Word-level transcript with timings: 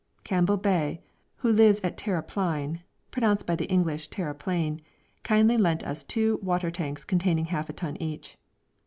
Campbell 0.23 0.57
Bey, 0.57 0.99
who 1.45 1.51
lives 1.51 1.79
at 1.83 1.95
Terre 1.95 2.23
Pleine, 2.23 2.81
pronounced 3.11 3.45
by 3.45 3.55
the 3.55 3.67
English 3.69 4.07
Terry 4.07 4.33
Plain, 4.33 4.81
kindly 5.21 5.57
lent 5.57 5.83
us 5.83 6.01
two 6.01 6.39
water 6.41 6.71
tanks 6.71 7.05
containing 7.05 7.45
half 7.45 7.69
a 7.69 7.73
ton 7.73 7.95
each. 7.97 8.35